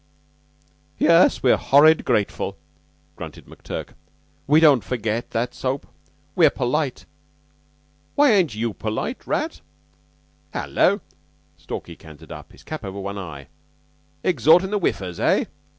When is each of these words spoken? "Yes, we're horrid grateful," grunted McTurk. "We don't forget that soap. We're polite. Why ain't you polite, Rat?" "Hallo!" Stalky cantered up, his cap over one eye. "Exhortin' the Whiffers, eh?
"Yes, 0.97 1.43
we're 1.43 1.57
horrid 1.57 2.05
grateful," 2.05 2.57
grunted 3.15 3.45
McTurk. 3.45 3.89
"We 4.47 4.59
don't 4.59 4.83
forget 4.83 5.29
that 5.29 5.53
soap. 5.53 5.85
We're 6.35 6.49
polite. 6.49 7.05
Why 8.15 8.31
ain't 8.31 8.55
you 8.55 8.73
polite, 8.73 9.27
Rat?" 9.27 9.61
"Hallo!" 10.55 11.01
Stalky 11.55 11.95
cantered 11.95 12.31
up, 12.31 12.51
his 12.51 12.63
cap 12.63 12.83
over 12.83 12.99
one 12.99 13.19
eye. 13.19 13.49
"Exhortin' 14.23 14.71
the 14.71 14.79
Whiffers, 14.79 15.19
eh? 15.19 15.45